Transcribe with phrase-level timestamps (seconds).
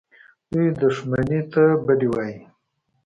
[0.51, 2.37] دوى دښمني ته بدي وايي.